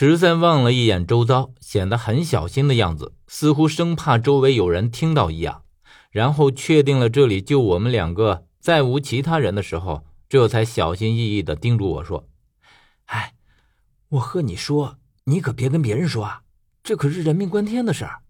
[0.00, 5.64] 十三望了一眼周遭，显得很小心的样子，似乎生怕周围有人听到一样。
[6.12, 12.28] 然后确定了这里就我们两个，再无其他人的时候，这才小心翼翼的叮嘱我说
[13.06, 13.34] ：“哎，
[14.10, 16.42] 我和你说，你可别跟别人说啊，
[16.84, 18.20] 这可是人命关天的事儿。”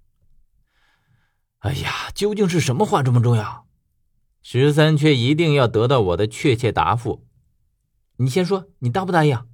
[1.61, 3.67] 哎呀，究竟是什么话这么重要？
[4.41, 7.27] 十三却一定要得到我的确切答复。
[8.17, 9.47] 你先说，你答不答应？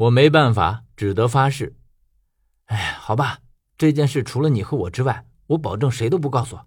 [0.00, 1.76] 我没办法，只得发誓。
[2.66, 3.40] 哎，好吧，
[3.76, 6.58] 这件事除了你和我之外，我保证谁都不告诉，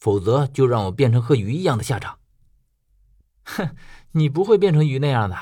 [0.00, 2.18] 否则就让我变成和鱼一样的下场。
[3.44, 3.76] 哼，
[4.12, 5.36] 你不会变成鱼那样的。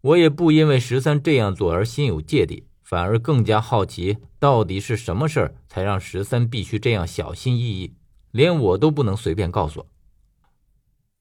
[0.00, 7.94] 我也不因为十三这样做而心有芥蒂，反而更加好奇，到底是什么事儿才让十三必须这样小心翼翼，
[8.32, 9.86] 连我都不能随便告诉。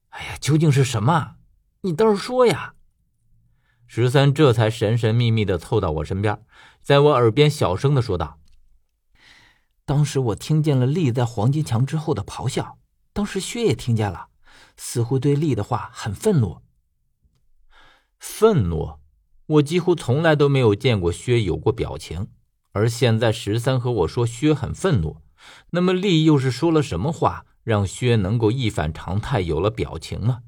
[0.09, 1.35] 哎呀，究竟是什么？
[1.81, 2.73] 你倒是说呀！
[3.91, 6.45] 十三这才神神秘秘的凑到我身边，
[6.79, 8.38] 在我耳边小声的说道
[9.84, 12.77] ：“当时我听见了丽在黄金墙之后的咆哮，
[13.13, 14.27] 当时薛也听见了，
[14.77, 16.60] 似乎对丽的话很愤怒。
[18.20, 18.99] 愤怒？
[19.48, 22.27] 我几乎从来都没有见过薛有过表情，
[22.73, 25.17] 而现在十三和我说薛很愤怒，
[25.71, 30.43] 那么丽又是说了什么话，让薛能够一反常态有了表情呢？”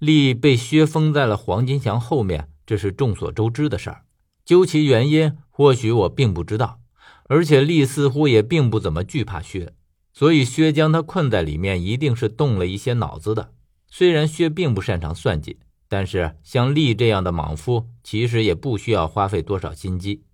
[0.00, 4.04] 力被薛封在了黄金墙后面，这是众所周知的事儿。
[4.46, 6.80] 究其原因，或许我并不知道。
[7.24, 9.74] 而且力似乎也并不怎么惧怕薛，
[10.12, 13.52] 所以薛将他困在里面，一定是动了一些脑子的。
[13.88, 20.24] 虽然薛并不擅长算计，但是像丽这样的莽夫，其实也不需要花费多少心机。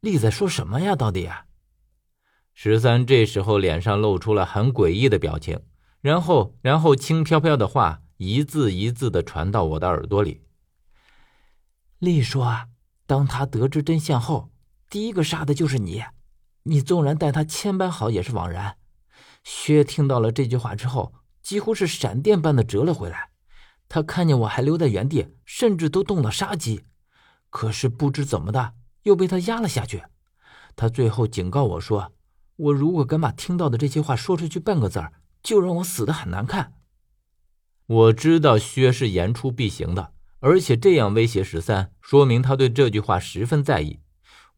[0.00, 0.96] 丽在说什么呀？
[0.96, 1.28] 到底？
[2.54, 5.60] 十三这时候脸上露出了很诡异的表情，
[6.00, 8.00] 然后，然后轻飘飘的话。
[8.24, 10.40] 一字一字的传到我的耳朵里。
[11.98, 12.66] 丽说
[13.06, 14.50] ：“当他得知真相后，
[14.88, 16.02] 第一个杀的就是你。
[16.64, 18.76] 你纵然待他千般好，也是枉然。”
[19.44, 23.30] 薛听到了这句话之后，几乎是闪电般的折了回来。
[23.88, 26.84] 他看见我还留在原地，甚至都动了杀机。
[27.50, 30.02] 可是不知怎么的，又被他压了下去。
[30.74, 32.12] 他最后警告我说
[32.56, 36.72] ：“我如果敢把听到的这些话说出去半个字儿，就让我死的很难看。”
[37.86, 44.00] 我知道薛是言出必行的，而且这样威胁十三，说明他对这句话十分在意。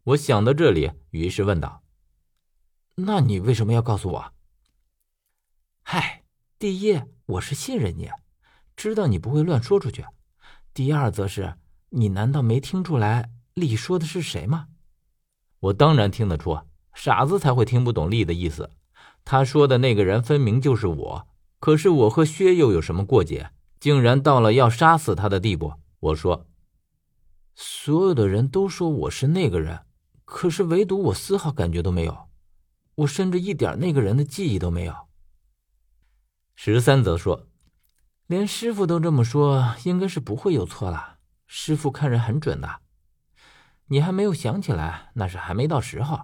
[0.05, 1.83] 我想到这里，于是问道
[2.95, 4.33] ：“那你为什么要告诉我
[5.83, 6.23] ？”“嗨，
[6.57, 8.09] 第一，我是信任你，
[8.77, 10.05] 知道你不会乱说出去；
[10.73, 11.57] 第二，则是
[11.91, 14.69] 你难道没听出来丽说的是谁吗
[15.59, 16.61] ？”“我当然听得出，
[16.95, 18.71] 傻子才会听不懂丽的意思。
[19.25, 21.29] 他说的那个人分明就是我。”
[21.59, 23.51] 可是我和薛又有什么过节，
[23.81, 25.75] 竟然到了要杀死他的地步？
[26.01, 26.47] 我说，
[27.55, 29.87] 所有的人都说我是那个人，
[30.25, 32.29] 可是唯独我丝毫感觉都没有，
[32.97, 34.95] 我甚至一点那个人的记忆都没有。
[36.55, 37.49] 十三则说，
[38.27, 41.19] 连师傅都这么说，应该是不会有错了。
[41.47, 42.81] 师傅看人很准的，
[43.87, 46.23] 你还没有想起来，那是还没到时候。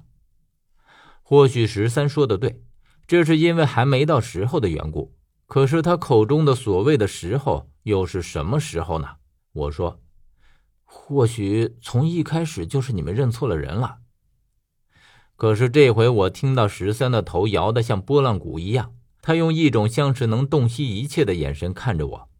[1.23, 2.63] 或许十三说的对，
[3.07, 5.15] 这是因为还没到时候的缘故。
[5.53, 9.17] 可是他口中的所谓的时候又是什么时候呢？
[9.53, 10.01] 我说，
[10.83, 13.99] 或许从一开始就是你们认错了人了。
[15.37, 22.31] 可是这回我听到十三的头摇得像拨浪鼓一样，他用一种像是能洞悉一切的眼神看着我。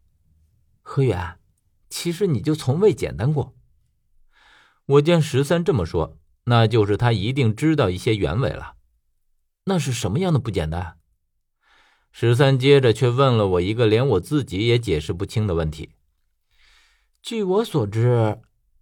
[0.81, 1.37] 何远，
[1.91, 3.53] 其实你就从未简单过。
[4.87, 8.73] 我见十三这么说，那就是他一定知道一些原委了。
[9.65, 10.97] 那是什么样的不简单？
[12.15, 15.95] 十三接着却问了我一个连我自己也解释不清的问题。
[17.23, 18.39] 据我所知，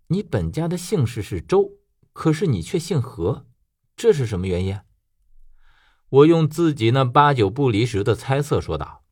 [0.07, 1.77] 你本家的姓氏是周，
[2.11, 3.45] 可是你却姓何，
[3.95, 4.77] 这是什么原因？
[6.09, 9.05] 我用自己那八九不离十的猜测说道：“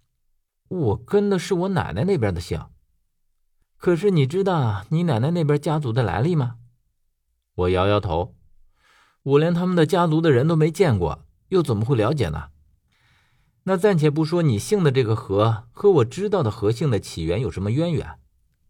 [0.68, 2.62] 我跟的是我奶奶那边的姓。
[3.78, 6.58] 可是你知道你奶奶那边家族的来历吗？”
[7.56, 8.36] 我摇摇头
[9.24, 12.50] ：“我连他们的家族的人都没见过，又怎么会了解呢？”
[13.64, 18.18] 那暂且不说你姓的这个何和我知道的何姓的起源有什么渊源，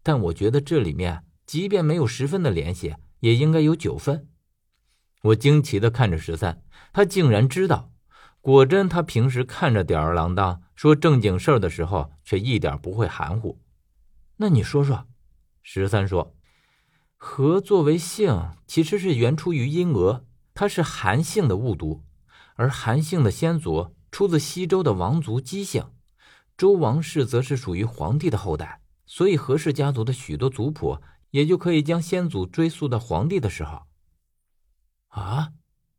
[0.02, 4.28] 但我觉得这里面即便没有十分的联系，也应该有九分。
[5.22, 7.90] 我惊奇的看着十三，他竟然知道。
[8.42, 13.60] 果真，他平时看着吊儿郎当，说正经事儿的时候却一点不会含糊。
[14.38, 15.06] 那你说说，
[15.62, 16.34] 十三说，
[17.16, 22.02] 何作为姓，其实是源出于阴娥，它是韩姓的误读，
[22.54, 23.94] 而韩姓的先祖。
[24.10, 25.90] 出自西周的王族姬姓，
[26.56, 30.98] 周王室则是属于皇帝的后代，所以何氏家族的许多族谱
[31.30, 33.82] 也就可以将先祖追溯到皇帝的时候。
[35.08, 35.52] 啊，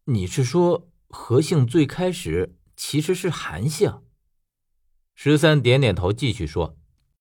[0.05, 4.01] 你是说何姓最开始其实是韩姓？
[5.13, 6.77] 十三点点头，继续说：“